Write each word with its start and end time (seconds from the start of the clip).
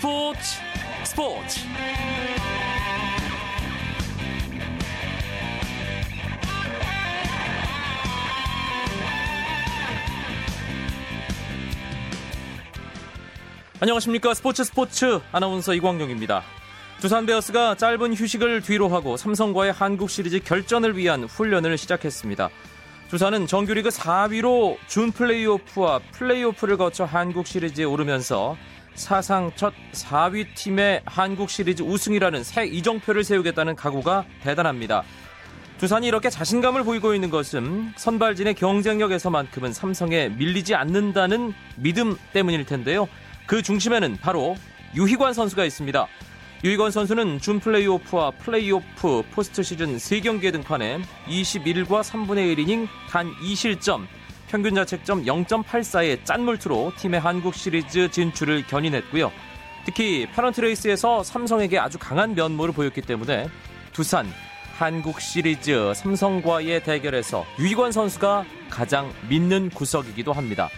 스포츠 0.00 0.40
스포츠 1.04 1.60
안녕하십니까 13.78 14.32
스포츠 14.32 14.64
스포츠 14.64 15.20
아나운서 15.32 15.74
이광용입니다. 15.74 16.44
두산 17.02 17.26
베어스가 17.26 17.74
짧은 17.74 18.14
휴식을 18.14 18.62
뒤로 18.62 18.88
하고 18.88 19.18
삼성과의 19.18 19.72
한국 19.72 20.08
시리즈 20.08 20.40
결전을 20.40 20.96
위한 20.96 21.24
훈련을 21.24 21.76
시작했습니다. 21.76 22.48
두산은 23.10 23.46
정규리그 23.46 23.90
4위로 23.90 24.78
준 24.86 25.12
플레이오프와 25.12 26.00
플레이오프를 26.12 26.78
거쳐 26.78 27.04
한국 27.04 27.46
시리즈에 27.46 27.84
오르면서 27.84 28.56
사상 28.94 29.50
첫 29.56 29.72
4위 29.92 30.54
팀의 30.54 31.02
한국 31.06 31.50
시리즈 31.50 31.82
우승이라는 31.82 32.44
새 32.44 32.66
이정표를 32.66 33.24
세우겠다는 33.24 33.76
각오가 33.76 34.24
대단합니다. 34.42 35.02
두산이 35.78 36.06
이렇게 36.06 36.28
자신감을 36.28 36.84
보이고 36.84 37.14
있는 37.14 37.30
것은 37.30 37.94
선발진의 37.96 38.54
경쟁력에서만큼은 38.54 39.72
삼성에 39.72 40.28
밀리지 40.28 40.74
않는다는 40.74 41.54
믿음 41.76 42.16
때문일 42.34 42.66
텐데요. 42.66 43.08
그 43.46 43.62
중심에는 43.62 44.18
바로 44.18 44.56
유희관 44.94 45.32
선수가 45.32 45.64
있습니다. 45.64 46.06
유희관 46.62 46.90
선수는 46.90 47.40
준 47.40 47.58
플레이오프와 47.60 48.32
플레이오프 48.32 49.22
포스트 49.32 49.62
시즌 49.62 49.96
3경기에 49.96 50.52
등판해 50.52 51.00
21과 51.26 52.02
3분의 52.02 52.54
1이닝 52.54 52.86
단 53.08 53.32
2실점, 53.36 54.06
평균 54.50 54.74
자책점 54.74 55.26
0.84의 55.26 56.24
짠물투로 56.24 56.92
팀의 56.96 57.20
한국 57.20 57.54
시리즈 57.54 58.10
진출을 58.10 58.66
견인했고요. 58.66 59.30
특히 59.84 60.26
페넌트 60.34 60.60
레이스에서 60.60 61.22
삼성에게 61.22 61.78
아주 61.78 61.98
강한 62.00 62.34
면모를 62.34 62.74
보였기 62.74 63.00
때문에 63.02 63.48
두산 63.92 64.26
한국 64.76 65.20
시리즈 65.20 65.92
삼성과의 65.94 66.82
대결에서 66.82 67.46
유희관 67.60 67.92
선수가 67.92 68.44
가장 68.68 69.12
믿는 69.28 69.70
구석이기도 69.70 70.32
합니다. 70.32 70.68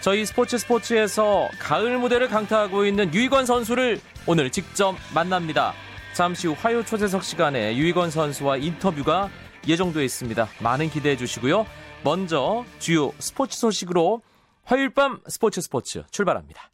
저희 0.00 0.26
스포츠 0.26 0.58
스포츠에서 0.58 1.48
가을 1.60 1.98
무대를 1.98 2.28
강타하고 2.28 2.86
있는 2.86 3.14
유희관 3.14 3.46
선수를 3.46 4.00
오늘 4.26 4.50
직접 4.50 4.96
만납니다. 5.14 5.74
잠시 6.12 6.48
후 6.48 6.56
화요 6.58 6.84
초대석 6.84 7.22
시간에 7.22 7.76
유희관 7.76 8.10
선수와 8.10 8.56
인터뷰가 8.56 9.30
예정되어 9.68 10.02
있습니다. 10.02 10.48
많은 10.60 10.90
기대해 10.90 11.16
주시고요. 11.16 11.66
먼저 12.06 12.64
주요 12.78 13.12
스포츠 13.18 13.58
소식으로 13.58 14.22
화요일 14.62 14.90
밤 14.90 15.18
스포츠 15.26 15.60
스포츠 15.60 16.04
출발합니다. 16.12 16.70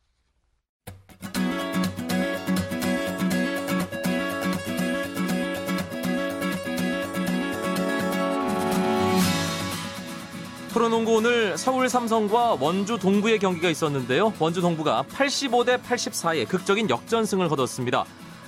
프로농구 10.69 11.17
오늘 11.17 11.57
서울 11.57 11.89
삼성과 11.89 12.59
원주 12.61 12.99
동부의 12.99 13.39
경기가 13.39 13.71
있었는데요. 13.71 14.35
원주 14.39 14.61
동부가 14.61 15.07
85대 15.09 15.83
84의 15.83 16.47
극적인 16.47 16.91
역전승을 16.91 17.49
거뒀습니다. 17.49 18.05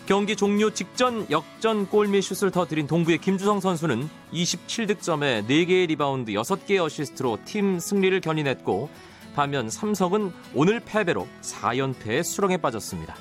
경기 0.07 0.37
종료 0.37 0.69
직전 0.69 1.27
역전 1.31 1.87
골밑 1.87 2.23
슛을 2.23 2.51
터뜨린 2.51 2.87
동부의 2.87 3.19
김주성 3.19 3.61
선수는 3.61 4.07
27득점에 4.35 5.47
4개의 5.47 5.89
리바운드 5.89 6.33
6개의 6.33 6.85
어시스트로 6.85 7.39
팀 7.47 7.79
승리를 7.79 8.21
견인했고 8.21 8.91
반면 9.35 9.71
삼성은 9.71 10.31
오늘 10.55 10.81
패배로 10.81 11.27
4연패의 11.41 12.23
수렁에 12.23 12.59
빠졌습니다. 12.59 13.17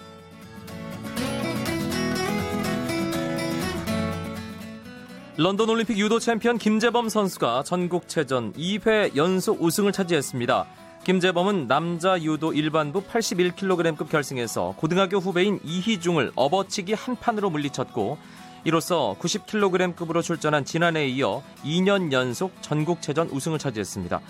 런던 5.38 5.70
올림픽 5.70 5.98
유도 5.98 6.20
챔피언 6.20 6.58
김재범 6.58 7.08
선수가 7.08 7.64
전국체전 7.64 8.54
2회 8.54 9.16
연속 9.16 9.64
우승을 9.64 9.94
차지했습니다. 9.94 10.83
김재범은 11.04 11.68
남자 11.68 12.22
유도 12.22 12.54
일반부 12.54 13.04
81kg급 13.04 14.10
결승에서 14.10 14.74
고등학교 14.78 15.18
후배인 15.18 15.60
이희중을 15.62 16.32
업어치기 16.34 16.94
한 16.94 17.18
판으로 17.18 17.50
물리쳤고 17.50 18.18
이로써 18.64 19.14
90kg급으로 19.20 20.24
출전한 20.24 20.64
지난해에 20.64 21.10
이어 21.10 21.44
2년 21.66 22.14
연속 22.14 22.54
전국체전 22.62 23.32
우승을 23.32 23.60
차지했습니다. 23.60 24.22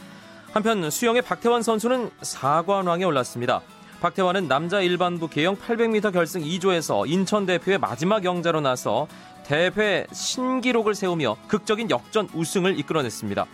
한편 0.51 0.89
수영의 0.89 1.21
박태환 1.21 1.61
선수는 1.61 2.09
4관왕에 2.21 3.05
올랐습니다. 3.05 3.61
박태환은 4.01 4.47
남자 4.47 4.81
일반부 4.81 5.27
개영 5.27 5.55
800m 5.55 6.11
결승 6.11 6.41
2조에서 6.41 7.07
인천 7.07 7.45
대표의 7.45 7.77
마지막 7.77 8.25
영자로 8.25 8.61
나서 8.61 9.07
대회 9.45 10.07
신기록을 10.11 10.95
세우며 10.95 11.37
극적인 11.47 11.91
역전 11.91 12.27
우승을 12.33 12.79
이끌어냈습니다. 12.79 13.45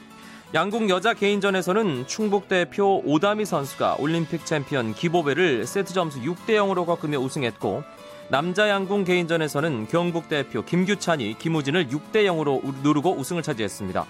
양궁 0.51 0.89
여자 0.89 1.13
개인전에서는 1.13 2.07
충북 2.07 2.47
대표 2.47 3.03
오다미 3.05 3.45
선수가 3.45 3.97
올림픽 3.99 4.47
챔피언 4.47 4.95
기보배를 4.95 5.67
세트 5.67 5.93
점수 5.93 6.21
6대 6.21 6.53
0으로 6.53 6.87
꺾으며 6.87 7.19
우승했고 7.19 7.83
남자 8.29 8.67
양궁 8.67 9.03
개인전에서는 9.03 9.87
경북 9.89 10.27
대표 10.27 10.65
김규찬이 10.65 11.37
김우진을 11.37 11.89
6대 11.89 12.25
0으로 12.25 12.63
누르고 12.81 13.13
우승을 13.13 13.43
차지했습니다. 13.43 14.07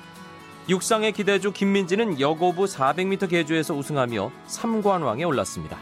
육상의 0.69 1.11
기대주 1.11 1.51
김민지는 1.51 2.21
여고부 2.21 2.65
400m 2.65 3.29
계주에서 3.29 3.73
우승하며 3.73 4.31
3관왕에 4.47 5.27
올랐습니다. 5.27 5.77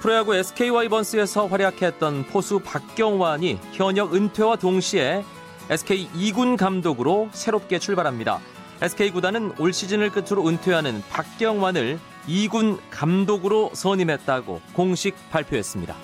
프로야구 0.00 0.34
SK 0.36 0.70
와이번스에서 0.70 1.48
활약했던 1.48 2.28
포수 2.28 2.60
박경환이 2.60 3.58
현역 3.72 4.14
은퇴와 4.14 4.56
동시에 4.56 5.22
SK 5.70 6.08
2군 6.08 6.56
감독으로 6.56 7.28
새롭게 7.32 7.78
출발합니다. 7.78 8.40
SK 8.80 9.10
구단은 9.10 9.52
올 9.58 9.74
시즌을 9.74 10.10
끝으로 10.10 10.48
은퇴하는 10.48 11.02
박경환을 11.10 11.98
2군 12.26 12.78
감독으로 12.90 13.72
선임했다고 13.74 14.62
공식 14.72 15.14
발표했습니다. 15.30 15.94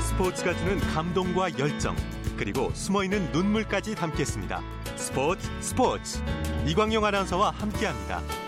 스포츠가 0.00 0.54
주는 0.56 0.78
감동과 0.78 1.58
열정 1.58 1.94
그리고 2.36 2.70
숨어있는 2.74 3.30
눈물까지 3.30 3.94
담겠습니다. 3.94 4.60
스포츠 4.96 5.48
스포츠 5.60 6.20
이광용 6.66 7.04
아나운서와 7.04 7.50
함께합니다. 7.50 8.41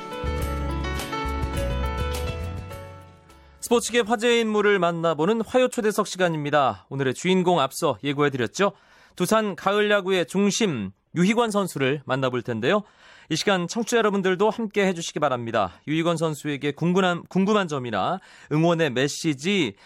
스포츠계 3.64 4.00
화제의 4.00 4.42
인물을 4.42 4.78
만나보는 4.78 5.40
화요 5.40 5.68
초대석 5.68 6.06
시간입니다. 6.06 6.84
오늘의 6.90 7.14
주인공 7.14 7.60
앞서 7.60 7.96
예고해드렸죠. 8.04 8.72
두산 9.16 9.56
가을 9.56 9.90
야구의 9.90 10.26
중심 10.26 10.90
유희관 11.14 11.50
선수를 11.50 12.02
만나볼 12.04 12.42
텐데요. 12.42 12.82
이 13.30 13.36
시간 13.36 13.66
청취자 13.66 13.96
여러분들도 13.96 14.50
함께 14.50 14.86
해주시기 14.86 15.18
바랍니다. 15.18 15.80
유희관 15.88 16.18
선수에게 16.18 16.72
궁금한 16.72 17.22
궁금한 17.30 17.66
점이나 17.66 18.20
응원의 18.52 18.90
메시지 18.90 19.76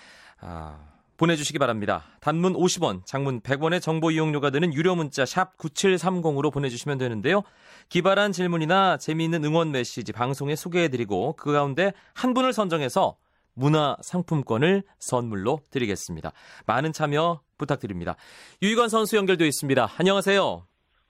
아, 0.41 0.81
보내주시기 1.17 1.61
바랍니다. 1.61 2.03
단문 2.19 2.55
50원, 2.55 3.07
장문 3.07 3.43
100원의 3.43 3.81
정보 3.81 4.11
이용료가 4.11 4.51
드는 4.51 4.75
유료 4.75 4.97
문자 4.97 5.25
샵 5.25 5.57
9730으로 5.57 6.53
보내주시면 6.53 6.99
되는데요. 6.99 7.45
기발한 7.91 8.33
질문이나 8.33 8.97
재미있는 8.97 9.45
응원 9.45 9.71
메시지 9.71 10.11
방송에 10.11 10.57
소개해드리고 10.57 11.35
그 11.35 11.53
가운데 11.53 11.93
한 12.13 12.35
분을 12.35 12.53
선정해서 12.53 13.15
문화 13.59 13.97
상품권을 14.03 14.83
선물로 14.99 15.61
드리겠습니다. 15.71 16.33
많은 16.67 16.93
참여 16.93 17.41
부탁드립니다. 17.59 18.17
유희관 18.63 18.89
선수 18.89 19.17
연결되어 19.17 19.47
있습니다. 19.47 19.91
안녕하세요. 19.99 20.67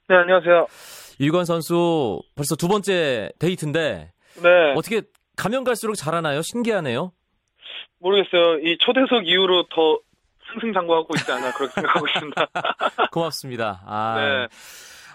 네, 0.07 0.15
안녕하세요. 0.15 0.67
유희관 1.19 1.45
선수 1.45 2.19
벌써 2.35 2.55
두 2.55 2.67
번째 2.67 3.31
데이트인데 3.39 4.11
네. 4.41 4.73
어떻게 4.75 5.03
가면 5.35 5.63
갈수록 5.63 5.95
잘하나요? 5.95 6.41
신기하네요. 6.41 7.11
모르겠어요. 7.99 8.59
이 8.59 8.77
초대석 8.79 9.27
이후로 9.27 9.67
더 9.69 9.99
승승장구하고 10.53 11.15
있지 11.17 11.31
않나 11.31 11.53
그렇게 11.53 11.73
생각하고 11.73 12.07
있습니다. 12.07 12.47
고맙습니다. 13.11 13.83
아, 13.85 14.15
네. 14.17 14.47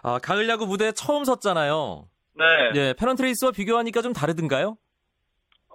아, 0.03 0.19
가을 0.21 0.49
야구 0.49 0.67
무대에 0.67 0.93
처음 0.93 1.25
섰잖아요. 1.25 2.07
네. 2.37 2.45
예, 2.75 2.95
페넌트레이스와 2.97 3.51
비교하니까 3.53 4.03
좀 4.03 4.13
다르든가요? 4.13 4.77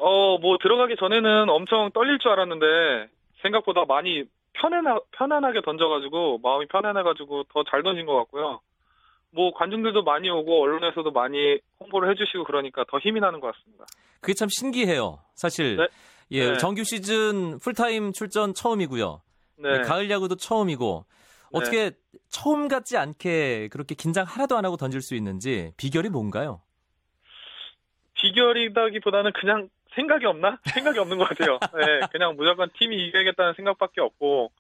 어, 0.02 0.38
뭐 0.38 0.58
들어가기 0.62 0.96
전에는 0.98 1.50
엄청 1.50 1.92
떨릴 1.92 2.20
줄 2.20 2.32
알았는데 2.32 3.10
생각보다 3.42 3.84
많이 3.86 4.24
편안하, 4.54 5.00
편안하게 5.12 5.62
던져가지고 5.62 6.40
마음이 6.42 6.68
편안해가지고 6.68 7.44
더 7.54 7.64
잘 7.70 7.84
던진 7.84 8.06
것 8.06 8.16
같고요. 8.16 8.62
뭐 9.32 9.54
관중들도 9.54 10.04
많이 10.04 10.30
오고 10.30 10.62
언론에서도 10.64 11.12
많이 11.12 11.60
홍보를 11.80 12.10
해주시고 12.12 12.46
그러니까 12.46 12.84
더 12.90 12.98
힘이 13.00 13.20
나는 13.20 13.40
것 13.42 13.54
같습니다. 13.54 13.86
그게 14.22 14.34
참 14.34 14.48
신기해요. 14.50 15.20
사실 15.36 15.76
네. 15.78 15.88
예, 16.32 16.52
네. 16.52 16.58
정규 16.58 16.84
시즌 16.84 17.60
풀타임 17.60 18.14
출전 18.14 18.54
처음이고요. 18.54 19.22
네. 19.58 19.82
가을 19.82 20.10
야구도 20.10 20.36
처음이고 20.36 21.06
어떻게 21.52 21.92
처음 22.30 22.68
같지 22.68 22.98
않게 22.98 23.68
그렇게 23.72 23.96
긴장 23.96 24.26
하나도 24.26 24.58
안 24.58 24.66
하고 24.66 24.78
던질 24.78 25.02
수 25.02 25.16
있는지 25.16 25.74
비결이 25.78 26.10
뭔가요? 26.10 26.62
비결이다기보다는 28.16 29.32
그냥 29.34 29.70
생각이 30.00 30.26
없나? 30.26 30.60
생각이 30.64 30.98
없는 31.00 31.18
것 31.18 31.28
같아요. 31.30 31.60
네, 31.76 32.08
그냥 32.12 32.36
무조건 32.38 32.70
팀이 32.78 32.96
이겨야겠다는 33.08 33.54
생각밖에 33.56 34.00
없고 34.02 34.52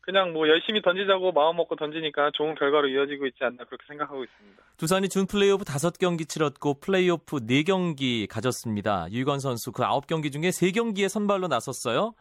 그냥 0.00 0.32
뭐 0.32 0.48
열심히 0.48 0.82
던지자고 0.82 1.32
마음 1.32 1.56
먹고 1.56 1.76
던지니까 1.76 2.30
좋은 2.34 2.54
결과로 2.56 2.88
이어지고 2.88 3.26
있지 3.26 3.42
않나 3.42 3.64
그렇게 3.64 3.84
생각하고 3.86 4.24
있습니다. 4.24 4.62
두산이 4.76 5.08
준 5.08 5.26
플레이오프 5.26 5.64
5경기 5.64 6.28
치렀고 6.28 6.80
플레이오프 6.80 7.38
4경기 7.38 8.28
가졌습니다. 8.28 9.06
유희건 9.10 9.38
선수 9.38 9.72
그 9.72 9.82
9경기 9.82 10.30
중에 10.32 10.50
3경기에 10.50 11.08
선발로 11.08 11.48
나섰어요. 11.48 12.12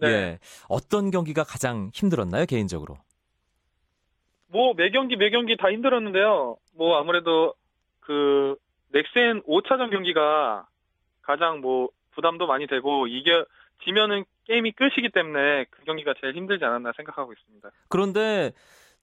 네. 0.00 0.08
예. 0.08 0.38
어떤 0.68 1.10
경기가 1.10 1.44
가장 1.44 1.90
힘들었나요, 1.94 2.44
개인적으로? 2.46 2.96
뭐 4.48 4.74
매 4.74 4.90
경기 4.90 5.16
매 5.16 5.30
경기 5.30 5.56
다 5.56 5.70
힘들었는데요. 5.70 6.56
뭐 6.74 6.98
아무래도 6.98 7.54
그 8.00 8.56
넥센 8.92 9.42
5차전 9.42 9.90
경기가 9.90 10.66
가장 11.28 11.60
뭐 11.60 11.90
부담도 12.12 12.46
많이 12.46 12.66
되고 12.66 13.06
이겨 13.06 13.44
지면은 13.84 14.24
게임이 14.46 14.72
끝이기 14.72 15.10
때문에 15.12 15.66
그 15.70 15.84
경기가 15.84 16.14
제일 16.20 16.34
힘들지 16.34 16.64
않았나 16.64 16.92
생각하고 16.96 17.34
있습니다. 17.34 17.70
그런데 17.88 18.52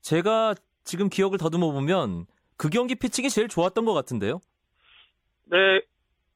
제가 0.02 0.56
지금 0.84 1.08
기억을 1.08 1.38
더듬어 1.38 1.72
보면 1.72 2.26
그 2.58 2.70
경기 2.70 2.96
피칭이 2.96 3.30
제일 3.30 3.48
좋았던 3.48 3.86
것 3.86 3.94
같은데요. 3.94 4.42
네, 5.46 5.82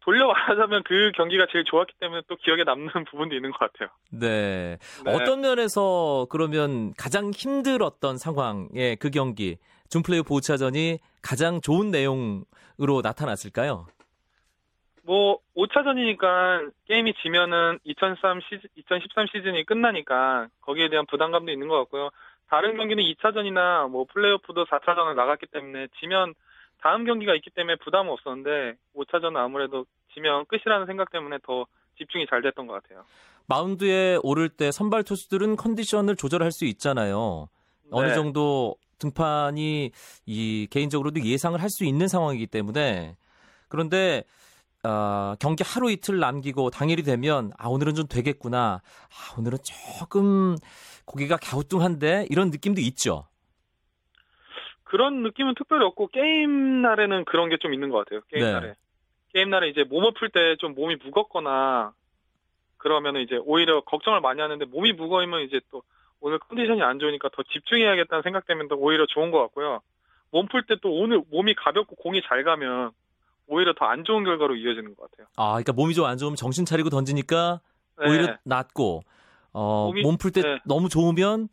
돌려 0.01 0.27
말하자면 0.27 0.83
그 0.85 1.11
경기가 1.15 1.47
제일 1.51 1.65
좋았기 1.65 1.93
때문에 1.99 2.21
또 2.27 2.35
기억에 2.35 2.63
남는 2.63 2.87
부분도 3.09 3.35
있는 3.35 3.49
것 3.51 3.57
같아요. 3.57 3.89
네. 4.11 4.77
네. 5.03 5.11
어떤 5.11 5.41
면에서 5.41 6.27
그러면 6.29 6.93
가장 6.97 7.31
힘들었던 7.31 8.19
상황에 8.19 8.95
그 8.99 9.09
경기 9.09 9.57
준플레이오프 9.89 10.29
5차전이 10.35 10.99
가장 11.23 11.61
좋은 11.61 11.89
내용으로 11.89 13.01
나타났을까요? 13.01 13.87
뭐 15.09 15.39
5차전이니까 15.57 16.71
게임이 16.85 17.15
지면은 17.23 17.79
2013 17.83 18.41
시즌 18.47 18.69
2013 18.75 19.25
시즌이 19.31 19.63
끝나니까 19.63 20.49
거기에 20.61 20.87
대한 20.89 21.07
부담감도 21.07 21.51
있는 21.51 21.67
것 21.67 21.79
같고요. 21.79 22.11
다른 22.47 22.77
경기는 22.77 23.03
2차전이나 23.03 23.89
뭐 23.89 24.05
플레이오프도 24.13 24.65
4차전을 24.65 25.15
나갔기 25.15 25.47
때문에 25.47 25.87
지면 25.99 26.35
다음 26.83 27.05
경기가 27.05 27.33
있기 27.33 27.49
때문에 27.49 27.77
부담은 27.77 28.11
없었는데 28.11 28.75
5차전은 28.95 29.37
아무래도 29.37 29.87
지면 30.13 30.45
끝이라는 30.45 30.85
생각 30.85 31.09
때문에 31.09 31.39
더 31.41 31.65
집중이 31.97 32.27
잘 32.29 32.43
됐던 32.43 32.67
것 32.67 32.73
같아요. 32.73 33.03
마운드에 33.47 34.19
오를 34.21 34.47
때 34.47 34.69
선발 34.69 35.05
투수들은 35.05 35.55
컨디션을 35.55 36.17
조절할 36.17 36.51
수 36.51 36.65
있잖아요. 36.65 37.49
어느 37.89 38.09
네. 38.09 38.13
정도 38.13 38.75
등판이 38.99 39.89
이 40.27 40.67
개인적으로도 40.69 41.21
예상을 41.23 41.59
할 41.59 41.69
수 41.71 41.83
있는 41.83 42.07
상황이기 42.07 42.45
때문에 42.45 43.15
그런데 43.69 44.23
어, 44.83 45.35
경기 45.39 45.63
하루 45.63 45.91
이틀 45.91 46.19
남기고 46.19 46.69
당일이 46.69 47.03
되면 47.03 47.51
아 47.57 47.67
오늘은 47.67 47.95
좀 47.95 48.07
되겠구나. 48.07 48.81
아 48.81 49.39
오늘은 49.39 49.57
조금 49.63 50.55
고기가 51.05 51.37
갸우뚱한데 51.37 52.27
이런 52.29 52.49
느낌도 52.49 52.79
있죠. 52.81 53.27
그런 54.83 55.21
느낌은 55.21 55.53
특별히 55.55 55.85
없고 55.85 56.07
게임 56.07 56.81
날에는 56.81 57.25
그런 57.25 57.49
게 57.49 57.57
좀 57.57 57.73
있는 57.73 57.89
것 57.89 57.97
같아요. 57.99 58.21
게임 58.29 58.43
네. 58.45 58.51
날에 58.53 58.75
게임 59.33 59.49
날에 59.49 59.69
이제 59.69 59.83
몸을 59.83 60.13
풀때좀 60.17 60.73
몸이 60.75 60.95
무겁거나 61.03 61.93
그러면은 62.77 63.21
이제 63.21 63.37
오히려 63.43 63.81
걱정을 63.81 64.21
많이 64.21 64.41
하는데 64.41 64.63
몸이 64.65 64.93
무거우면 64.93 65.41
이제 65.41 65.59
또 65.71 65.83
오늘 66.21 66.39
컨디션이 66.39 66.81
안 66.81 66.99
좋으니까 66.99 67.29
더 67.33 67.43
집중해야겠다는 67.43 68.23
생각 68.23 68.47
때문에 68.47 68.67
더 68.69 68.75
오히려 68.75 69.05
좋은 69.05 69.29
것 69.31 69.39
같고요. 69.41 69.81
몸 70.31 70.47
풀 70.47 70.63
때 70.65 70.75
또 70.81 70.91
오늘 70.93 71.21
몸이 71.29 71.53
가볍고 71.55 71.95
공이 71.97 72.21
잘 72.27 72.43
가면 72.43 72.91
오히려 73.49 73.73
더 73.73 73.85
안 73.85 74.03
좋은 74.05 74.23
결과로 74.23 74.55
이어지는 74.55 74.95
것 74.95 75.09
같아요. 75.11 75.27
아 75.35 75.49
그러니까 75.53 75.73
몸이 75.73 75.93
좀 75.95 76.05
안 76.05 76.17
좋으면 76.17 76.35
정신 76.35 76.65
차리고 76.65 76.89
던지니까 76.89 77.59
네. 77.99 78.09
오히려 78.09 78.37
낫고 78.45 79.01
어, 79.53 79.91
몸 80.03 80.17
풀때 80.17 80.41
네. 80.41 80.59
너무 80.65 80.87
좋으면 80.89 81.49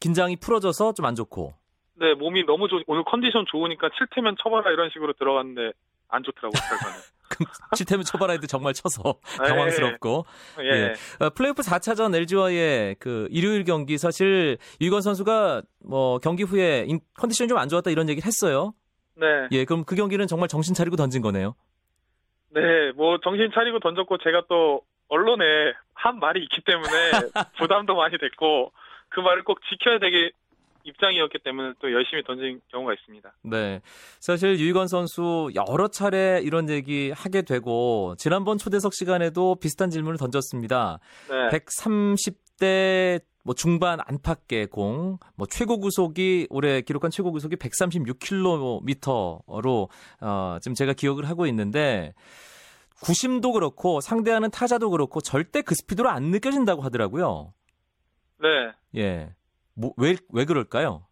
긴장이 0.00 0.36
풀어져서 0.36 0.94
좀 0.94 1.04
안 1.06 1.14
좋고 1.14 1.52
네, 1.98 2.14
몸이 2.14 2.44
너무 2.44 2.68
좋 2.68 2.80
오늘 2.86 3.04
컨디션 3.04 3.44
좋으니까 3.50 3.88
칠 3.98 4.06
테면 4.14 4.36
쳐봐라 4.42 4.70
이런 4.70 4.90
식으로 4.92 5.12
들어갔는데 5.14 5.72
안 6.08 6.22
좋더라고요, 6.22 6.52
결과는. 6.68 6.98
그럼 7.28 7.50
칠테면 7.74 8.04
쳐봐라 8.04 8.34
해도 8.34 8.46
정말 8.46 8.72
쳐서 8.72 9.16
네. 9.40 9.48
당황스럽고 9.48 10.24
예. 10.60 10.64
예. 10.70 10.94
어, 11.24 11.30
플레이오프 11.30 11.62
4차전 11.62 12.14
LG와의 12.14 12.94
그 13.00 13.26
일요일 13.32 13.64
경기 13.64 13.98
사실 13.98 14.58
유건 14.80 15.02
선수가 15.02 15.62
뭐 15.84 16.18
경기 16.20 16.44
후에 16.44 16.84
인- 16.86 17.00
컨디션이 17.14 17.48
좀 17.48 17.58
안 17.58 17.68
좋았다 17.68 17.90
이런 17.90 18.08
얘기를 18.08 18.24
했어요. 18.26 18.74
네. 19.16 19.48
예, 19.52 19.64
그럼 19.64 19.84
그 19.84 19.96
경기는 19.96 20.26
정말 20.26 20.48
정신 20.48 20.74
차리고 20.74 20.96
던진 20.96 21.22
거네요. 21.22 21.54
네, 22.50 22.92
뭐 22.92 23.18
정신 23.22 23.50
차리고 23.52 23.80
던졌고 23.80 24.18
제가 24.18 24.44
또 24.48 24.82
언론에 25.08 25.44
한 25.94 26.18
말이 26.18 26.42
있기 26.42 26.62
때문에 26.62 26.88
부담도 27.58 27.94
많이 27.94 28.16
됐고 28.18 28.72
그 29.08 29.20
말을 29.20 29.44
꼭 29.44 29.60
지켜야 29.68 29.98
되게 29.98 30.30
입장이었기 30.84 31.38
때문에 31.40 31.72
또 31.80 31.92
열심히 31.92 32.22
던진 32.22 32.60
경우가 32.70 32.94
있습니다. 32.94 33.32
네. 33.42 33.80
사실 34.20 34.58
유희건 34.58 34.86
선수 34.86 35.50
여러 35.54 35.88
차례 35.88 36.40
이런 36.42 36.70
얘기 36.70 37.10
하게 37.10 37.42
되고 37.42 38.14
지난번 38.18 38.56
초대석 38.56 38.94
시간에도 38.94 39.56
비슷한 39.56 39.90
질문을 39.90 40.16
던졌습니다. 40.16 40.98
네. 41.28 41.58
130대 41.58 43.20
뭐 43.46 43.54
중반 43.54 44.00
안팎의 44.04 44.66
공, 44.66 45.18
뭐 45.36 45.46
최고 45.46 45.78
구속이 45.78 46.48
올해 46.50 46.80
기록한 46.80 47.12
최고 47.12 47.30
구속이 47.30 47.54
136km로 47.54 49.88
어, 50.20 50.58
지금 50.60 50.74
제가 50.74 50.94
기억을 50.94 51.28
하고 51.28 51.46
있는데 51.46 52.12
구심도 53.04 53.52
그렇고 53.52 54.00
상대하는 54.00 54.50
타자도 54.50 54.90
그렇고 54.90 55.20
절대 55.20 55.62
그 55.62 55.76
스피드로 55.76 56.08
안 56.08 56.24
느껴진다고 56.24 56.82
하더라고요. 56.82 57.52
네. 58.40 58.72
예. 58.96 59.30
뭐, 59.74 59.92
왜, 59.96 60.16
왜 60.32 60.44
그럴까요? 60.44 61.06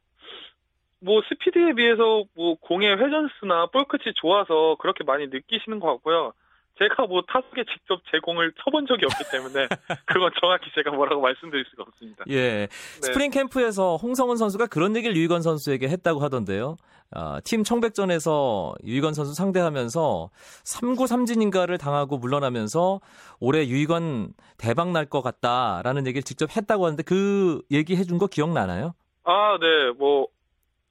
뭐 0.98 1.22
스피드에 1.28 1.74
비해서 1.74 2.24
뭐 2.34 2.56
공의 2.56 2.96
회전수나 2.96 3.66
볼 3.66 3.84
끝이 3.84 4.12
좋아서 4.16 4.74
그렇게 4.80 5.04
많이 5.04 5.28
느끼시는 5.28 5.78
것 5.78 5.86
같고요. 5.86 6.32
제가 6.78 7.06
뭐 7.06 7.22
타석에 7.22 7.64
직접 7.72 8.00
제 8.10 8.18
공을 8.18 8.52
쳐본 8.64 8.86
적이 8.86 9.06
없기 9.06 9.24
때문에 9.30 9.68
그건 10.06 10.32
정확히 10.40 10.70
제가 10.74 10.90
뭐라고 10.90 11.22
말씀드릴 11.22 11.64
수가 11.70 11.84
없습니다. 11.84 12.24
예. 12.28 12.66
네. 12.66 12.68
스프링 12.70 13.30
캠프에서 13.30 13.96
홍성흔 13.96 14.36
선수가 14.36 14.66
그런 14.66 14.96
얘기를 14.96 15.14
유희관 15.16 15.42
선수에게 15.42 15.88
했다고 15.88 16.20
하던데요. 16.20 16.76
아, 17.12 17.40
팀 17.44 17.62
청백전에서 17.62 18.74
유희건 18.84 19.14
선수 19.14 19.34
상대하면서 19.34 20.30
3구 20.64 21.04
3진인가를 21.06 21.78
당하고 21.78 22.18
물러나면서 22.18 23.00
올해 23.38 23.66
유희건 23.68 24.32
대박 24.58 24.90
날 24.90 25.06
것 25.06 25.22
같다라는 25.22 26.08
얘기를 26.08 26.22
직접 26.24 26.56
했다고 26.56 26.86
하는데 26.86 27.02
그 27.04 27.60
얘기 27.70 27.94
해준 27.94 28.18
거 28.18 28.26
기억나나요? 28.26 28.94
아, 29.22 29.58
네. 29.60 29.92
뭐 29.96 30.26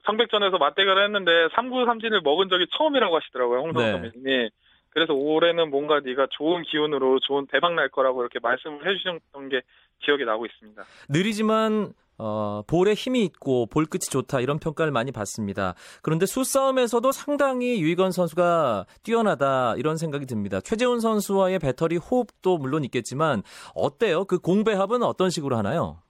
상백전에서 0.05 0.57
맞대결을 0.59 1.03
했는데 1.05 1.31
3구 1.55 1.85
3진을 1.85 2.23
먹은 2.23 2.47
적이 2.49 2.67
처음이라고 2.77 3.15
하시더라고요. 3.17 3.59
홍성 3.59 3.83
네. 3.83 3.91
선배님이. 3.91 4.49
그래서 4.93 5.13
올해는 5.13 5.69
뭔가 5.69 5.99
네가 5.99 6.27
좋은 6.31 6.61
기운으로 6.63 7.19
좋은 7.19 7.47
대박 7.51 7.73
날 7.73 7.89
거라고 7.89 8.21
이렇게 8.21 8.39
말씀을 8.39 8.87
해주셨던 8.87 9.49
게 9.49 9.61
기억이 9.99 10.23
나고 10.23 10.45
있습니다. 10.45 10.83
느리지만 11.09 11.93
어, 12.19 12.61
볼에 12.67 12.93
힘이 12.93 13.23
있고 13.25 13.65
볼 13.65 13.85
끝이 13.85 14.01
좋다 14.01 14.39
이런 14.39 14.59
평가를 14.59 14.91
많이 14.91 15.11
받습니다. 15.11 15.73
그런데 16.03 16.27
수싸움에서도 16.27 17.11
상당히 17.11 17.81
유희건 17.81 18.11
선수가 18.11 18.85
뛰어나다 19.03 19.75
이런 19.77 19.97
생각이 19.97 20.27
듭니다. 20.27 20.59
최재훈 20.61 20.99
선수와의 20.99 21.59
배터리 21.59 21.97
호흡도 21.97 22.59
물론 22.59 22.83
있겠지만 22.83 23.41
어때요? 23.73 24.25
그 24.25 24.37
공배합은 24.39 25.01
어떤 25.01 25.31
식으로 25.31 25.57
하나요? 25.57 26.01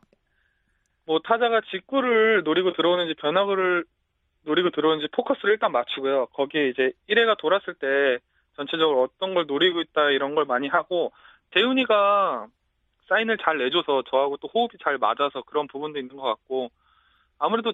뭐 1.05 1.19
타자가 1.23 1.61
직구를 1.71 2.43
노리고 2.43 2.73
들어오는지 2.73 3.13
변화구를 3.15 3.85
노리고 4.45 4.71
들어오는지 4.71 5.07
포커스를 5.13 5.53
일단 5.53 5.71
맞추고요. 5.71 6.27
거기에 6.33 6.69
이제 6.69 6.91
1회가 7.09 7.37
돌았을 7.37 7.75
때 7.75 8.19
전체적으로 8.55 9.03
어떤 9.03 9.33
걸 9.33 9.45
노리고 9.45 9.81
있다 9.81 10.09
이런 10.11 10.35
걸 10.35 10.45
많이 10.45 10.67
하고 10.67 11.11
재훈이가 11.53 12.47
사인을 13.07 13.37
잘 13.37 13.57
내줘서 13.57 14.03
저하고 14.09 14.37
또 14.37 14.47
호흡이 14.47 14.77
잘 14.83 14.97
맞아서 14.97 15.41
그런 15.45 15.67
부분도 15.67 15.99
있는 15.99 16.15
것 16.15 16.23
같고 16.23 16.71
아무래도 17.37 17.73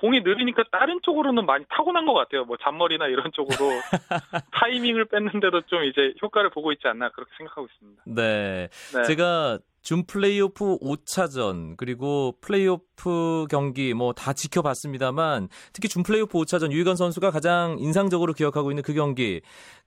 공이 0.00 0.20
느리니까 0.20 0.64
다른 0.70 1.00
쪽으로는 1.02 1.44
많이 1.44 1.64
타고난 1.68 2.06
것 2.06 2.14
같아요. 2.14 2.44
뭐 2.44 2.56
잔머리나 2.62 3.06
이런 3.08 3.30
쪽으로 3.32 3.56
타이밍을 4.52 5.06
뺐는데도 5.06 5.62
좀 5.62 5.84
이제 5.84 6.14
효과를 6.22 6.50
보고 6.50 6.72
있지 6.72 6.86
않나 6.86 7.10
그렇게 7.10 7.30
생각하고 7.36 7.66
있습니다. 7.66 8.02
네. 8.06 8.68
네. 8.94 9.02
제가 9.04 9.58
준 9.82 10.04
플레이오프 10.06 10.78
5차전 10.78 11.76
그리고 11.76 12.34
플레이오프 12.40 13.46
경기 13.50 13.94
뭐 13.94 14.12
다 14.12 14.32
지켜봤습니다만 14.32 15.48
특히 15.72 15.88
준 15.88 16.02
플레이오프 16.02 16.36
5차전 16.38 16.72
유희건 16.72 16.96
선수가 16.96 17.30
가장 17.30 17.76
인상적으로 17.78 18.32
기억하고 18.32 18.70
있는 18.70 18.82
그 18.82 18.92
경기 18.92 19.40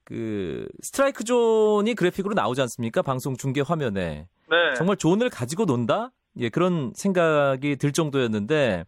그 0.04 0.68
스트라이크 0.82 1.24
존이 1.24 1.94
그래픽으로 1.96 2.34
나오지 2.34 2.62
않습니까? 2.62 3.02
방송 3.02 3.36
중계 3.38 3.62
화면에 3.62 4.28
네. 4.50 4.74
정말 4.76 4.98
존을 4.98 5.30
가지고 5.30 5.66
논다 5.66 6.12
예, 6.38 6.50
그런 6.50 6.92
생각이 6.96 7.76
들 7.76 7.92
정도였는데 7.92 8.86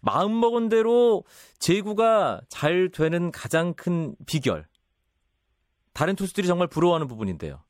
마음먹은 0.00 0.68
대로 0.68 1.24
제구가 1.58 2.40
잘 2.48 2.90
되는 2.90 3.30
가장 3.32 3.74
큰 3.74 4.14
비결. 4.26 4.66
다른 5.94 6.14
투수들이 6.16 6.46
정말 6.46 6.68
부러워하는 6.68 7.08
부분인데요. 7.08 7.60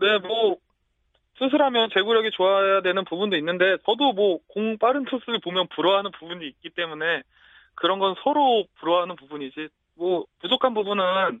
네, 0.00 0.18
뭐 0.18 0.56
투수라면 1.34 1.90
제구력이 1.92 2.30
좋아야 2.32 2.80
되는 2.82 3.04
부분도 3.04 3.36
있는데 3.36 3.76
저도 3.84 4.12
뭐 4.12 4.38
공 4.48 4.78
빠른 4.78 5.04
투수를 5.04 5.40
보면 5.40 5.66
부러워하는 5.74 6.10
부분이 6.18 6.46
있기 6.46 6.70
때문에 6.70 7.22
그런 7.74 7.98
건 7.98 8.14
서로 8.22 8.64
부러워하는 8.80 9.16
부분이지 9.16 9.68
뭐 9.94 10.24
부족한 10.40 10.72
부분은 10.74 11.40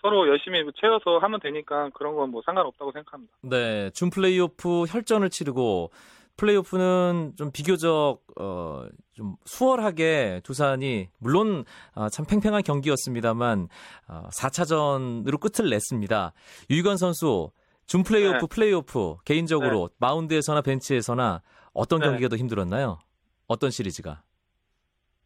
서로 0.00 0.26
열심히 0.28 0.62
채워서 0.80 1.18
하면 1.18 1.40
되니까 1.40 1.90
그런 1.94 2.14
건 2.14 2.30
뭐 2.30 2.42
상관없다고 2.46 2.92
생각합니다. 2.92 3.32
네, 3.42 3.90
준 3.90 4.08
플레이오프 4.10 4.84
혈전을 4.88 5.28
치르고 5.30 5.90
플레이오프는 6.40 7.34
좀 7.36 7.52
비교적 7.52 8.20
어, 8.40 8.86
좀 9.12 9.36
수월하게 9.44 10.40
두산이 10.42 11.08
물론 11.18 11.64
어, 11.94 12.08
참 12.08 12.24
팽팽한 12.24 12.62
경기였습니다만 12.62 13.68
어, 14.08 14.28
4차전으로 14.32 15.38
끝을 15.38 15.68
냈습니다. 15.68 16.32
유희관 16.70 16.96
선수 16.96 17.50
준 17.86 18.02
플레이오프 18.02 18.38
네. 18.38 18.46
플레이오프 18.48 19.16
개인적으로 19.26 19.90
마운드에서나 19.98 20.62
벤치에서나 20.62 21.42
어떤 21.74 22.00
네. 22.00 22.06
경기가 22.06 22.28
더 22.28 22.36
힘들었나요? 22.36 22.98
어떤 23.46 23.70
시리즈가? 23.70 24.22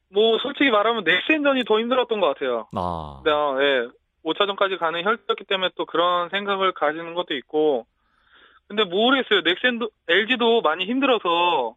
뭐 0.08 0.38
솔직히 0.38 0.70
말하면 0.70 1.04
넥센전이 1.04 1.64
더 1.64 1.78
힘들었던 1.78 2.20
것 2.20 2.26
같아요. 2.28 2.66
아, 2.74 3.22
네, 3.24 3.30
예. 3.30 3.88
5차전까지 4.24 4.78
가는 4.78 5.04
혈투였기 5.04 5.44
때문에 5.44 5.70
또 5.76 5.86
그런 5.86 6.28
생각을 6.30 6.72
가지는 6.72 7.14
것도 7.14 7.34
있고. 7.34 7.86
근데 8.68 8.84
모르겠어요. 8.84 9.42
넥센도, 9.42 9.90
LG도 10.08 10.62
많이 10.62 10.86
힘들어서, 10.86 11.74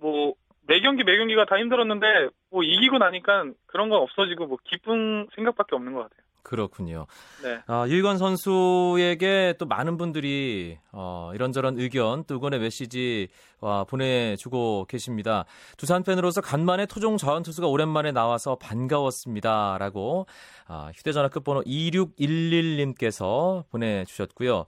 뭐, 0.00 0.34
매 0.66 0.80
경기 0.80 1.04
매 1.04 1.16
경기가 1.16 1.46
다 1.46 1.58
힘들었는데, 1.58 2.28
뭐, 2.50 2.62
이기고 2.62 2.98
나니까 2.98 3.44
그런 3.66 3.88
건 3.88 4.02
없어지고, 4.02 4.46
뭐, 4.46 4.58
기쁜 4.64 5.26
생각밖에 5.34 5.74
없는 5.74 5.94
것 5.94 6.02
같아요. 6.02 6.28
그렇군요. 6.48 7.06
네. 7.42 7.60
아, 7.66 7.86
유희관 7.86 8.16
선수에게 8.16 9.54
또 9.58 9.66
많은 9.66 9.98
분들이 9.98 10.78
어, 10.92 11.30
이런저런 11.34 11.78
의견, 11.78 12.24
또 12.24 12.36
응원의 12.36 12.60
메시지 12.60 13.28
와, 13.60 13.84
보내주고 13.84 14.86
계십니다. 14.88 15.44
두산 15.76 16.02
팬으로서 16.02 16.40
간만에 16.40 16.86
토종 16.86 17.18
자원 17.18 17.42
투수가 17.42 17.66
오랜만에 17.66 18.12
나와서 18.12 18.56
반가웠습니다라고 18.56 20.26
아, 20.68 20.90
휴대전화 20.94 21.28
끝번호 21.28 21.62
2611님께서 21.64 23.64
보내주셨고요. 23.70 24.64